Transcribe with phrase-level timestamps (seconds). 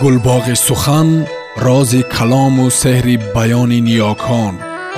[0.00, 1.08] гулбоғи сухан
[1.64, 4.54] рози калому сеҳри баёни ниёкон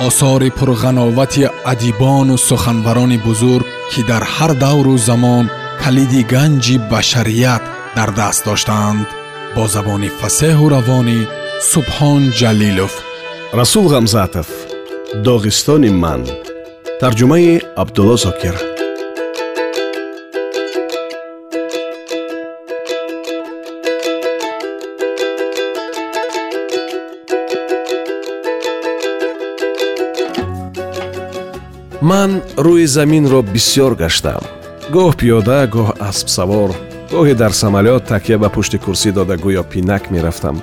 [0.07, 5.45] осори пурғановати адибону суханбарони бузург ки дар ҳар давру замон
[5.83, 7.63] калиди ганҷи башарият
[7.97, 9.07] дар даст доштаанд
[9.55, 11.19] бо забони фасеҳу равонӣ
[11.71, 12.93] субҳон ҷалилов
[13.59, 14.47] расул ғамзатов
[15.25, 16.21] доғистони ман
[17.01, 17.51] тарҷумаи
[17.81, 18.74] абдулло зокир
[32.09, 32.31] ман
[32.65, 34.43] рӯи заминро бисьёр гаштам.
[34.93, 36.71] Гоҳ пиёда гоҳ аспсавор
[37.13, 40.55] гоҳе дар самолёт такя ба пушти курсӣ дода гӯё пинак мерафтам.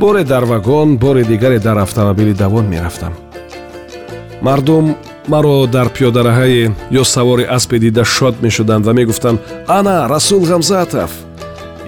[0.00, 3.12] Боре дар вагон бори дигаре дар автомобили давон мерафтам.
[4.46, 4.86] Мардум
[5.32, 6.64] маро дар пиёдараҳае
[7.00, 9.38] ё савори аспе дида шод мешуданд ва мегуфтанд
[9.78, 11.10] ана расул ғамзатов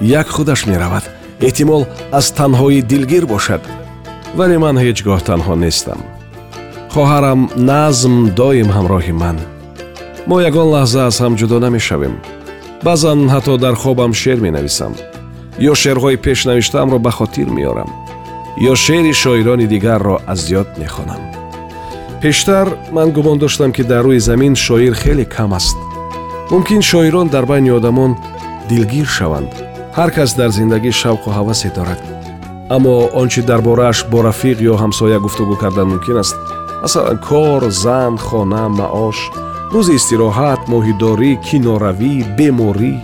[0.01, 1.05] як худаш меравад.
[1.47, 1.83] Эҳтимол
[2.19, 3.63] аз танҳоӣ дилгир бошад.
[4.39, 6.01] Вале ман ҳеҷ гоҳ танҳо нестам
[6.95, 9.37] хоҳарам назм доим ҳамроҳи ман.
[10.29, 12.15] Мо ягон лаҳза аз ҳам ҷудо намешавем.
[12.87, 14.93] Баъзан ҳатто дар хобам шеър менависам
[15.71, 17.91] ё шеърҳои пешнавиштаамро ба хотир меорам
[18.71, 21.23] ё шеъри шоирони дигарро аз ёд мехонам.
[22.23, 22.67] Пештар
[22.97, 25.77] ман гумон доштам ки дар рӯи замин шоир хеле кам аст.
[26.51, 28.13] Мумкин шоирон дар байни одамон
[28.69, 29.51] дилгир шаванд.
[29.99, 32.01] Ҳар кас дар зиндагӣ шавқу ҳавасе дорад
[32.75, 36.37] аммо он чи дар борааш бо рафиқ ё ҳамсоя гуфтугӯ кардан мумкин аст
[36.83, 39.19] масалан кор зан хона маош
[39.73, 42.95] рӯзи истироҳат моҳидорӣ киноравӣ беморӣ.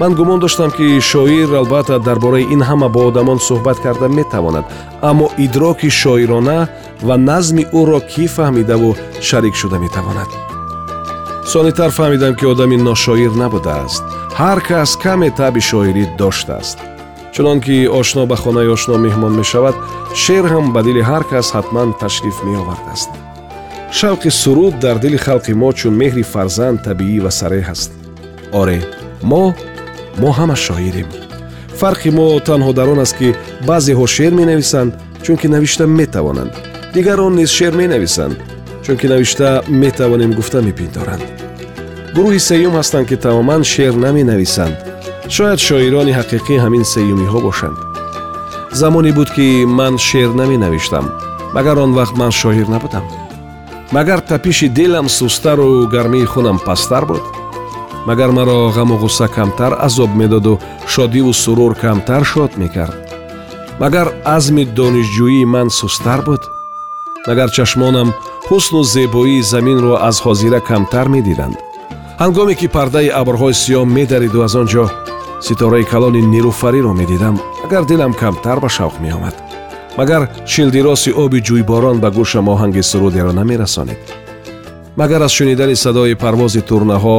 [0.00, 4.64] Ман гумон доштам ки шоир албатта дар бораи ин ҳама бо одамон суҳбат карда метавонад.
[5.08, 6.58] Аммо идроки шоирона
[7.06, 8.90] ва назми ӯро кӣ фаҳмидаву
[9.28, 10.30] шарик шуда метавонад?
[11.52, 14.04] Сонитар фаҳмидам ки одами ношоир набудааст.
[14.40, 16.78] Ҳар кас каме таъби шоирӣ доштааст
[17.36, 19.76] чунон ки ошно ба хонаи ошно меҳмон мешавад
[20.22, 23.10] шеър ҳам ба дили ҳар кас ҳатман ташриф меовардааст.
[23.98, 27.90] Шавқи суруд дар дили халқи мо чун меҳри фарзанд табиӣ ва сареҳ аст.
[28.60, 28.78] Оре
[29.30, 29.44] мо
[30.20, 31.08] мо ҳама шоирем.
[31.80, 33.28] Фарқи мо танҳо дар он аст ки
[33.68, 34.90] баъзеҳо шеър менависанд
[35.24, 36.52] чунки навишта метавонанд?
[36.94, 38.36] Дигарон низ шеър менависанд
[38.84, 39.48] чунки навишта
[39.82, 41.24] метавонем гуфта мепиндоранд
[42.14, 44.76] гурӯҳи сеюм ҳастанд ки тамоман шеър наменависанд
[45.34, 47.78] шояд шоирони ҳақиқӣ ҳамин сеюмиҳо бошанд.
[48.80, 51.06] Замоне буд ки ман шеър наменавиштам
[51.56, 53.04] магар он вақт ман шоир набудам.
[53.96, 57.24] Магар тапиши дилам сустару гармии хунам пасттар буд
[58.06, 62.96] магар маро ғаму ғусса камтар азоб медоду шодиву сурур камтар шод мекард.
[63.80, 66.42] Магар азми донишҷӯии ман сустар буд
[67.26, 68.08] магар чашмонам
[68.48, 71.56] ҳусну зебоии заминро аз ҳозира камтар медиданд.
[72.22, 74.86] Ҳангоме ки пардаи абрҳои сиёҳ медариду аз он ҷо
[75.40, 79.34] ситораи калони нилуфариро медидам агар дилам камтар ба шавқ меомад.
[79.98, 84.00] Магар шилдироси оби ҷӯйборон ба гӯшам оҳанги сурудеро намерасонид
[84.96, 87.18] магар аз шунидани садои парвози турнаҳо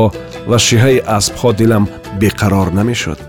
[0.50, 1.84] ва шиҳаи аспҳо дилам
[2.22, 3.20] беқарор намешуд.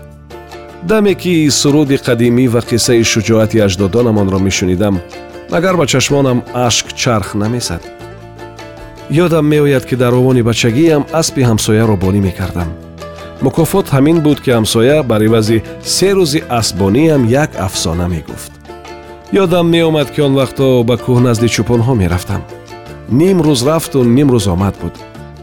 [0.83, 4.95] Даме ки суруди қадимӣ ва қиссаи шуҷоати аҷдодонамонро мешунидам
[5.53, 7.81] магар ба чашмонам ашк чарх намезад
[9.25, 12.69] ёдам меояд ки дар овони бачагиам аспи ҳамсояро бонӣ мекардам
[13.41, 15.63] мукофот ҳамин буд ки ҳамсоя бар ивази
[15.95, 18.51] се рӯзи асбониам як афсона мегуфт.
[19.31, 22.41] Ёдам меомад ки он вақтҳо ба кӯҳ назди чӯпонҳо мерафтам.
[23.19, 24.95] Ним рӯз рафту ним рӯз омад буд.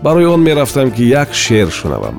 [0.03, 2.17] Барои он мерафтам ки як шеър шунавам.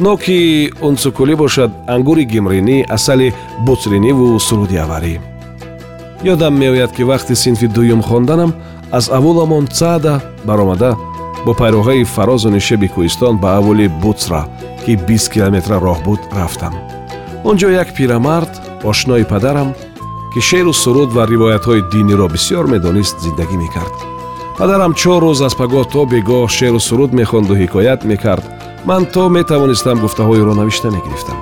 [0.00, 3.34] Ноки унсукулӣ бошад ангури гимринӣ асали
[3.66, 5.14] буцриниву суруди аварӣ.
[6.32, 8.54] Ёдам меояд ки вақти синфи дуюм хонданам
[8.90, 10.96] аз аввуламон цаъда баромада
[11.46, 14.42] бо пайроҳаи фарозу нишеби кӯҳистон ба аввули буцра
[14.84, 16.74] ки бист километра роҳ буд рафтам.
[17.44, 18.52] Он ҷо як пирамард
[18.90, 19.74] ошнои падарам
[20.32, 23.96] ки шеъру суруд ва ривоятҳои диниро бисьёр медонист зиндагӣ мекард.
[24.58, 28.44] Падарам чор рӯз аз пагоҳ то бегоҳ шеъру суруд мехонду ҳикоят мекард.
[28.88, 31.38] Ман то метавонистам гуфтаҳоеро навишта мегирифтам?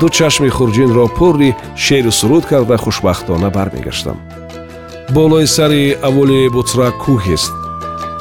[0.00, 4.16] Ду чашми хурҷинро пурри шеъру суруд карда хушбахтона бармегаштам.
[5.14, 7.52] Болои сари аввули буцра кӯҳест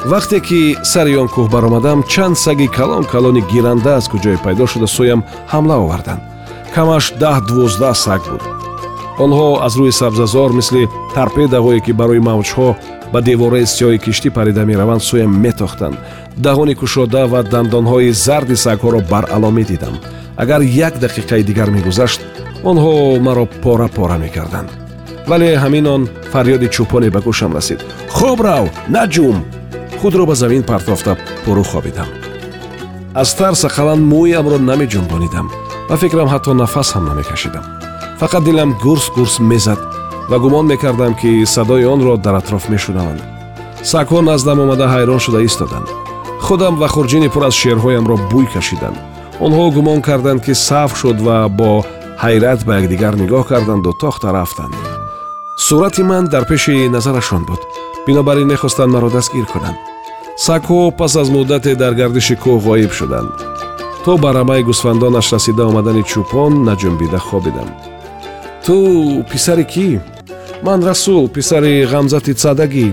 [0.05, 4.87] вақте ки сари он кӯҳ баромадам чанд саги калон калони гиранда аз куҷое пайдо шуда
[4.87, 6.21] соям ҳамла оварданд.
[6.75, 8.43] Камаш даҳ дувоздаҳ саг буд.
[9.23, 10.83] Онҳо аз рӯи сабзазор мисли
[11.15, 12.69] тарпедаҳое ки барои мавҷҳо
[13.13, 15.97] ба девораи сиёҳи киштӣ парида мераванд соям метохтанд.
[16.45, 19.95] Даҳони кушода ва дандонҳои зарди сагҳоро баръало медидам
[20.43, 22.21] агар як дақиқаи дигар мегузашт
[22.69, 24.69] онҳо маро пора пора мекарданд.
[25.29, 27.79] Вале ҳамин он фарёди чӯпоне ба гӯшам расид.
[28.17, 29.37] Хуб рав наҷум
[30.01, 32.09] худро ба замин партофта пурӯ хобидам.
[33.21, 35.47] Аз тарса қалан мӯямро намеҷунбонидам
[35.89, 37.65] ва фикрам ҳатто нафас ҳам намекашидам.
[38.21, 39.79] Фақат дилам гурс гурс мезад
[40.29, 43.21] ва гумон мекардам ки садои онро дар атроф мешунаванд.
[43.91, 45.87] Сагҳо наздам омада ҳайрон шуда истоданд
[46.45, 48.97] худам ва хурҷини пур аз шерҳоямро бӯй кашиданд.
[49.45, 51.71] Онҳо гумон карданд ки саф шуд ва бо
[52.23, 54.75] ҳайрат ба якдигар нигоҳ карданду тохта рафтанд.
[55.65, 57.61] Сурати ман дар пеши назарашон буд
[58.09, 59.77] бинобар ин мехостанд маро дастгир кунанд.
[60.45, 63.29] Сагҳо пас аз муддате дар гардиши кӯҳ ғоиб шуданд.
[64.05, 67.69] То ба рамаи гусфандонаш расида омадани чӯпон наҷунбида хобидам.
[68.65, 68.75] Ту
[69.31, 69.87] писари кӣ?
[70.65, 72.87] Ман расул писари ғамзати цадагӣ.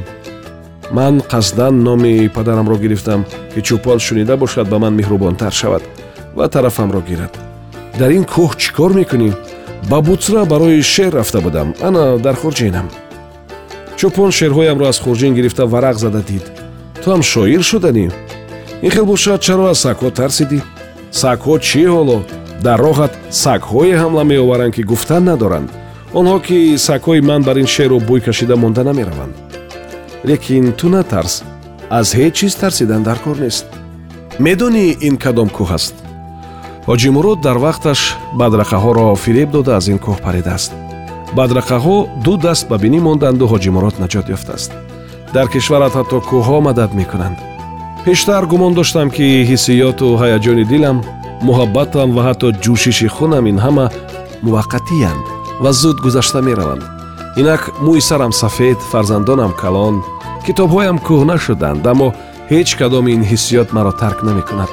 [0.96, 3.20] Ман қасдан номи падарамро гирифтам
[3.54, 5.82] ки чӯпон шунида бошад ба ман меҳрубонтар шавад
[6.36, 7.32] ва тарафамро гирад.
[7.98, 9.30] Дар ин кӯҳ чӣ кор мекунӣ?
[9.90, 11.68] Ба буцра барои шер рафта будам.
[11.86, 12.88] Ана дар хурҷинам
[13.98, 16.44] чӯпон шерҳоямро аз хурҷин гирифта варақ зада дид.
[17.02, 18.06] Ту ҳам шоир шуданӣ
[18.86, 20.58] ин хел бошад чаро аз сагҳо тарсидӣ
[21.20, 22.18] сагҳо чӣ ҳоло?
[22.66, 23.12] Дар роҳат
[23.42, 25.68] сагҳое ҳамла меоваранд ки гуфтан надоранд.
[26.18, 29.34] Онҳо ки сагҳои ман бар ин шеру бӯй кашида монда намераванд.
[30.28, 31.34] Лекин ту натарс.
[31.98, 33.66] Аз ҳеҷ чиз тарсидан дар кор нест.
[34.44, 35.94] Медонӣ ин кадом кӯҳ аст?
[36.88, 38.00] Ҳоҷи мурод дар вақташ
[38.40, 40.72] бадрақаҳоро фиреб дода аз ин кӯҳ паридааст
[41.38, 44.70] бадрақаҳо ду даст ба бинӣ монданду ҳоҷи мурод наҷот ёфтааст.
[45.34, 47.38] Дар кишварат ҳатто кӯҳҳо мадад мекунанд?
[48.06, 50.96] Пештар гумон доштам ки ҳиссиёту ҳаяҷони дилам
[51.48, 53.86] муҳаббатам ва ҳатто ҷӯшиши хунам ин ҳама
[54.44, 55.24] муваққатиянд
[55.62, 56.82] ва зуд гузашта мераванд.
[57.40, 59.96] Инак мӯи сарам сафед фарзандонам калон
[60.46, 62.08] китобҳоям кӯҳна шуданд аммо
[62.50, 64.70] ҳеҷ кадоми ин ҳиссиёт маро тарк намекунад.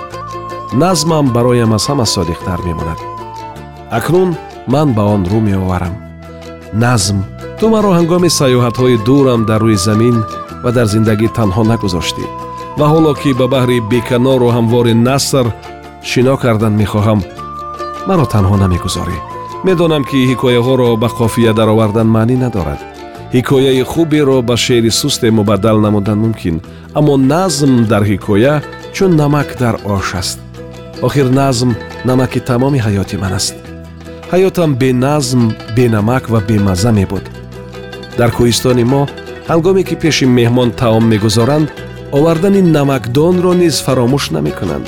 [0.84, 3.00] Назмам бароям аз ҳама содиқтар мемонад.
[3.98, 4.30] Акнун
[4.74, 5.96] ман ба он рӯ меоварам
[6.74, 7.18] назм.
[7.60, 10.18] Ту маро ҳангоми сайёҳатҳои дурам дар рӯи замин
[10.64, 12.26] ва дар зиндагӣ танҳо нагузоштӣ
[12.80, 15.46] ва ҳоло ки ба баҳри беканору ҳамвори наср
[16.10, 17.20] шино кардан мехоҳам
[18.08, 19.18] маро танҳо намегузорӣ.
[19.66, 22.82] Медонам ки ҳикояҳоро ба қофия даровардан маънӣ надорад.
[23.36, 26.56] Ҳикояи хуберо ба шеъри сусте мубаддал намудан мумкин
[27.00, 28.56] аммо назм дар ҳикоя
[28.96, 30.40] чун намак дар ош аст.
[31.08, 31.70] Охир назм
[32.10, 33.56] намаки тамоми ҳаёти ман аст
[34.34, 35.42] ҳаётам беназм
[35.76, 37.26] бенамак ва бемазза мебуд.
[38.18, 39.02] Дар кӯҳистони мо
[39.52, 41.68] ҳангоме ки пеши меҳмон таом мегузоранд
[42.18, 44.88] овардани намакдонро низ фаромӯш намекунанд.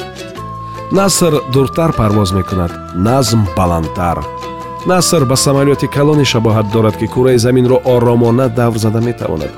[0.97, 2.71] Наср дуртар парвоз мекунад
[3.07, 4.17] назм баландтар.
[4.91, 9.53] Наср ба самолёти калоне шабоҳат дорад ки кураи заминро оромона давр зада метавонад.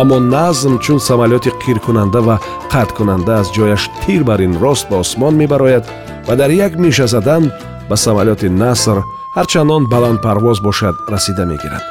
[0.00, 2.36] Аммо назм чун самолёти қиркунанда ва
[2.72, 5.84] қатъкунанда аз ҷояш тир бар ин рост ба осмон мебарояд
[6.26, 7.42] ва дар як миша задан
[7.88, 8.98] ба самолёти наср
[9.36, 11.84] ҳарчанд он баландпарвоз бошад расида мегирад.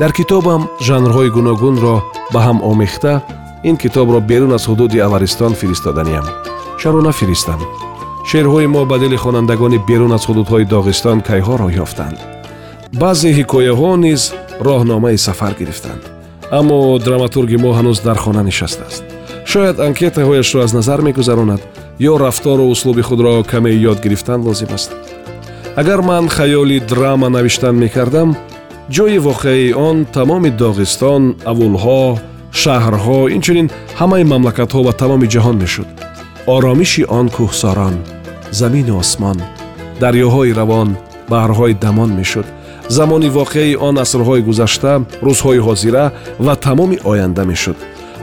[0.00, 1.96] Дар китобам жанрҳои гуногунро
[2.32, 3.22] ба ҳам омехта
[3.68, 6.26] ин китобро берун аз ҳудуди аваристон фиристоданиям.
[6.80, 7.60] Чаро нафиристам
[8.30, 12.18] шеърҳои мо ба дили хонандагони берун аз ҳудудҳои доғистон кайҳоро ёфтанд.
[13.00, 14.22] Баъзе ҳикояҳо низ
[14.66, 16.02] роҳномаи сафар гирифтанд.
[16.58, 19.04] Аммо драматурги мо ҳанӯз дар хона нишастааст
[19.52, 21.62] шояд анкетаҳояшро аз назар мегузаронад
[22.10, 24.90] ё рафтору услуби худро каме ёд гирифтан лозим аст
[25.76, 28.36] агар ман хаёли драма навиштан мекардам
[28.90, 32.02] ҷои воқеаи он тамоми доғистон авулҳо
[32.62, 33.68] шаҳрҳо инчунин
[34.00, 35.88] ҳамаи мамлакатҳо ва тамоми ҷаҳон мешуд.
[36.54, 37.94] Оромиши он кӯҳсорон
[38.60, 39.38] замину осмон
[40.02, 40.88] дарёҳои равон
[41.32, 42.46] баҳрҳои дамон мешуд.
[42.96, 44.92] Замони воқеаи он асрҳои гузашта
[45.26, 46.04] рӯзҳои ҳозира
[46.46, 47.76] ва тамоми оянда мешуд.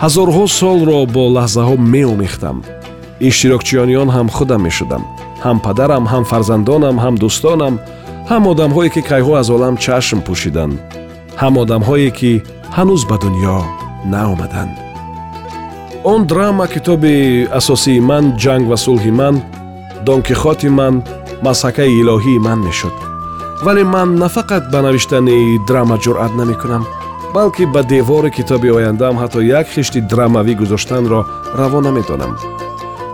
[0.03, 2.57] Ҳазорҳо солро бо лаҳзаҳо меомехтам.
[3.27, 5.03] Иштирокчиёни он ҳам худам мешудам
[5.45, 7.73] ҳам падарам ҳам фарзандонам ҳам дӯстонам
[8.29, 10.73] ҳам одамҳое ки кайҳо аз олам чашм пӯшиданд
[11.41, 12.31] ҳам одамҳое ки
[12.77, 13.57] ҳанӯз ба дуньё
[14.13, 14.73] наомаданд.
[16.11, 17.15] Он драма китоби
[17.59, 19.35] асосии ман ҷанг ва сулҳи ман
[20.07, 20.93] донкихоти ман
[21.45, 22.95] масҳакаи илоҳии ман мешуд.
[23.65, 26.83] Вале ман на фақат ба навиштани драма ҷуръат намекунам
[27.33, 31.19] балки ба девори китоби ояндаам ҳатто як хишти драмавӣ гузоштанро
[31.59, 32.31] раво намедонам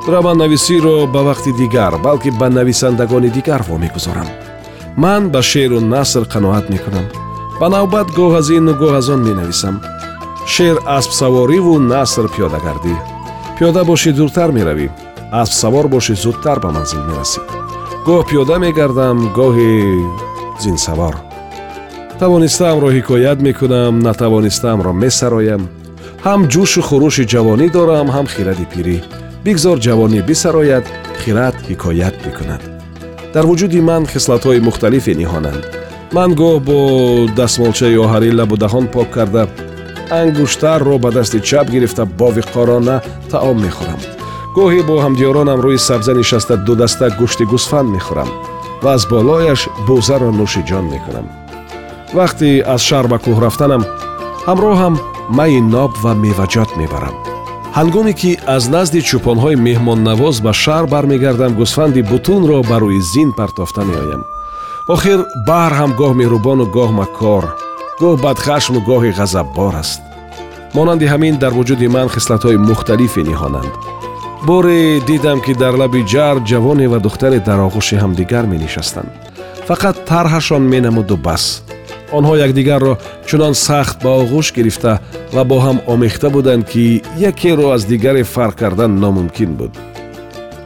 [0.05, 4.27] драманависиро ба вақти дигар балки ба нависандагони дигар вомегузорам.
[4.97, 7.05] Ман ба шеъру наср қаноат мекунам.
[7.59, 9.81] Ба навбат гоҳ аз ину гоҳ аз он менависам.
[10.47, 12.95] Шер аспсавориву наср пиёдагардӣ
[13.57, 14.87] пиёда бошӣ дуртар меравӣ.
[15.31, 17.41] Аспсавор бошӣ зудтар ба манзил мерасӣ.
[18.07, 19.73] Гоҳ пиёда мегардам гоҳи
[20.63, 21.15] зинсавор.
[22.19, 25.63] Тавонистаамро ҳикоят мекунам натавонистаамро месароям.
[26.25, 28.97] Ҳам ҷӯшу хурӯши ҷавонӣ дорам ҳам хиради пирӣ
[29.46, 30.86] бигзор ҷавонӣ бисарояд
[31.22, 32.62] хират ҳикоят мекунад
[33.34, 35.63] дар вуҷуди ман хислатҳои мухталифе ниҳонанд
[36.15, 36.77] ман гоҳ бо
[37.39, 39.43] дастмолчаи оҳарӣ лабу даҳон пок карда
[40.22, 42.96] ангуштарро ба дасти чап гирифта бовиқорона
[43.31, 44.01] таом мехӯрам
[44.58, 48.29] гоҳе бо ҳамдиёронам рӯи сабза нишаста дудаста гӯшти гӯсфанд мехӯрам
[48.84, 51.27] ва аз болояш бӯзаро нӯши ҷон мекунам
[52.17, 53.84] вақте аз шаҳр ба кӯҳ рафтанам
[54.48, 54.93] ҳамроҳам
[55.38, 57.15] майи ноб ва меваҷот мебарам
[57.77, 63.81] ҳангоме ки аз назди чӯпонҳои меҳмоннавоз ба шаҳр бармегардам гӯсфанди бутунро ба рӯи зин партофта
[63.89, 64.23] меоям.
[64.93, 67.43] Охир баҳр ҳам гоҳ меҳрубону гоҳ маккор
[68.01, 70.01] гоҳ бадхашму гоҳи ғазаббор аст.
[70.77, 73.73] Монанди ҳамин дар вуҷуди ман хислатҳои мухталифе ниҳонанд.
[74.47, 79.11] Боре дидам ки дар лаби ҷар ҷавоне ва духтаре дар оғӯши ҳамдигар менишастанд.
[79.69, 81.43] Фақат тарҳашон менамуду бас
[82.17, 82.93] онҳо якдигарро
[83.27, 84.93] чунон сахт ба оғӯш гирифта
[85.33, 89.73] ва бо ҳам омехта буданд ки якеро аз дигаре фарқ кардан номумкин буд.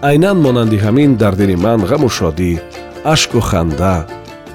[0.10, 2.52] Айнан монанди ҳамин дар дили ман ғаму шодӣ
[3.14, 3.96] ашку ханда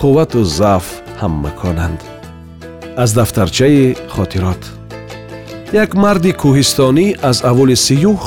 [0.00, 0.84] қуввату заф
[1.20, 2.00] ҳаммаконанд
[3.02, 4.62] аз дафтарчаи хотирот.
[5.72, 8.22] Як марди кӯҳистонӣ аз аввули сиюх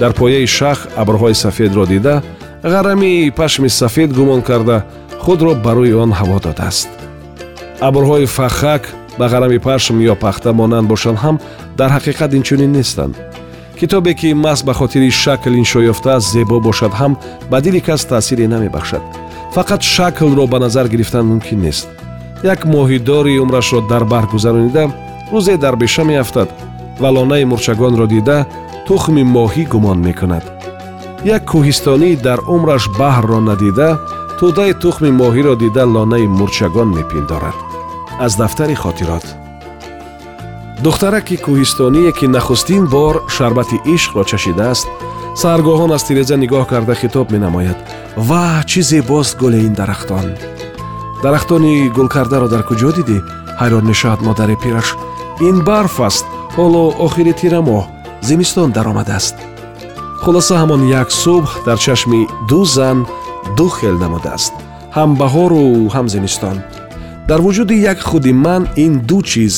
[0.00, 2.22] дар пояи шах абрҳои сафедро дида
[2.64, 4.76] ғарамии пашми сафед гумон карда
[5.24, 6.93] худро ба рӯи он ҳаво додааст
[7.80, 8.82] абрҳои фахак
[9.18, 11.36] ба ғарами пашм ё пахта монанд бошанд ҳам
[11.78, 13.14] дар ҳақиқат инчунин нестанд.
[13.78, 17.12] Китобе ки маҳз ба хотири шакл иншо ёфтааст зебо бошад ҳам
[17.50, 19.02] ба дили кас таъсире намебахшад.
[19.54, 21.88] Фақат шаклро ба назар гирифтан мумкин нест.
[22.42, 24.84] Як моҳидори умрашро дар баҳр гузаронида
[25.32, 26.48] рӯзе дар беша меафтад
[27.00, 28.46] ва лонаи мурчагонро дида
[28.86, 30.44] тухми моҳӣ гумон мекунад.
[31.24, 33.88] Як кӯҳистонӣ дар умраш баҳрро надида
[34.38, 37.58] тӯдаи тухми моҳиро дида лонаи мурчагон мепиндорад.
[38.24, 39.26] Аз дафтари хотирот.
[40.84, 44.86] Духтараки кӯҳистоние ки нахустин бор шарбати ишқро чашидааст
[45.40, 47.78] саҳаргоҳон аз тиреза нигоҳ карда хитоб менамояд.
[48.28, 50.26] Ва чӣ зебост гули ин дарахтон!
[51.22, 53.18] Дарахтони гулкардаро дар куҷо дидӣ?
[53.60, 54.88] Ҳайрон мешавад модари пираш.
[55.48, 56.26] Ин барф аст.
[56.56, 57.84] Ҳоло охири тирамоҳ
[58.28, 59.36] зимистон даромадааст
[60.24, 62.98] хулоса ҳамон як субҳ дар чашми ду зан
[63.56, 64.52] ду хел намудааст.
[64.96, 66.56] ҳам баҳору ҳам зимистон
[67.28, 69.54] дар вуҷуди як худи ман ин ду чиз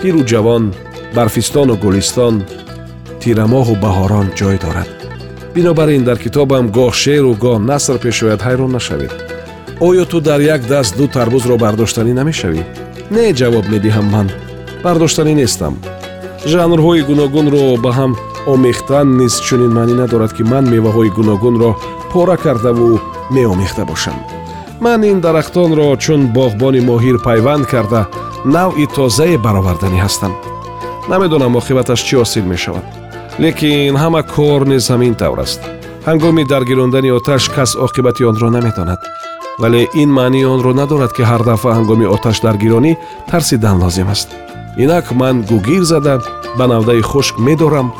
[0.00, 0.64] пиру ҷавон
[1.16, 2.34] барфистону гулистон
[3.20, 4.90] тирамоҳу баҳорон ҷой дорад.
[5.54, 9.12] Бинобар ин дар китобам гоҳ шеру гоҳ наср пешояд ҳайрон нашавед.
[9.88, 12.62] Оё ту дар як даст ду тарбузро бардоштанӣ намешавӣ?
[13.14, 14.28] Не ҷавоб медиҳам ман.
[14.84, 15.74] Бардоштанӣ нестам.
[16.52, 18.12] Жанрҳои гуногунро ба ҳам
[18.52, 21.70] омехтан низ чунин маънӣ надорад ки ман меваҳои гуногунро
[22.12, 24.14] пора кардаву меомехта бошам.
[24.80, 28.06] Ман ин дарахтонро чун боғбони моҳир пайванд карда
[28.44, 30.32] навъи тозае бароварданӣ ҳастам.
[31.08, 32.84] Намедонам оқибаташ чӣ ҳосил мешавад.
[33.42, 35.60] Лекин ҳама кор низ ҳамин тавр аст.
[36.08, 39.00] Ҳангоми даргирондани оташ кас оқибати онро наметонад.
[39.58, 42.92] Вале ин маънии онро надорад ки ҳар дафъа ҳангоми оташ даргиронӣ
[43.30, 44.28] тарсидан лозим аст.
[44.82, 46.14] Инак ман гугир зада
[46.58, 47.92] ба навдаи хушк медорам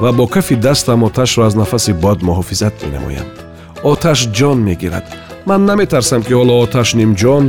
[0.00, 3.41] ва бо кафи дастам оташро аз нафаси бод муҳофизат менамоям
[3.82, 5.04] оташ ҷон мегирад
[5.46, 7.44] ман наметарсам ки ҳоло оташ нимҷон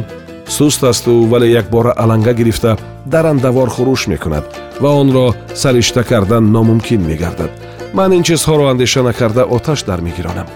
[0.56, 4.46] суст асту вале якбора аланга гирифта дарандавор хурӯш мекунад
[4.82, 7.52] ва онро саришта кардан номумкин мегардад
[7.94, 10.48] ман ин чизҳоро андеша накарда оташ дар мегиронам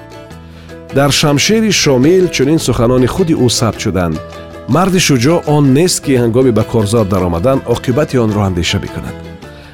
[0.95, 4.17] дар шамшери шомил чунин суханони худи ӯ сабт шуданд
[4.75, 9.15] марди шуҷоъ он нест ки ҳангоми ба корзор даромадан оқибати онро андеша бикунад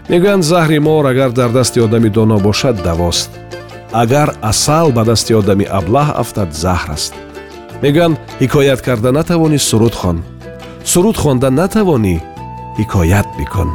[0.10, 3.30] мегӯянд заҳри мор агар дар дасти одами доно бошад давост
[3.94, 7.14] агар асал ба дасти одами аблаҳ афтад заҳр аст.
[7.84, 10.18] Мегӯянд ҳикоят карда натавонӣ суруд хон
[10.92, 12.16] суруд хонда натавонӣ
[12.80, 13.70] ҳикоят бикун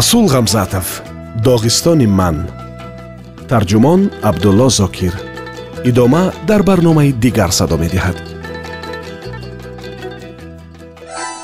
[0.00, 0.90] расул ғамзатов
[1.44, 2.38] доғистони ман.
[3.50, 5.12] Тарҷумон абдулло зокир.
[5.84, 8.16] Идома дар барномаи дигар садо медиҳад.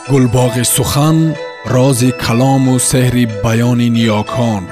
[0.09, 1.19] Гулбоғи сухан
[1.75, 4.63] рози калому сеҳри баёни ниёкон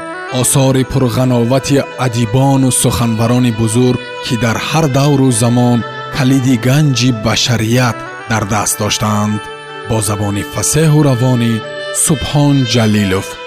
[0.41, 1.77] осори пурғановати
[2.07, 5.79] адибону суханбарони бузург ки дар ҳар давру замон
[6.17, 7.97] калиди ганҷи башарият
[8.31, 9.41] дар даст доштаанд
[9.89, 11.53] бо забони фасеҳу равонӣ
[12.05, 13.44] субҳон ҷалилов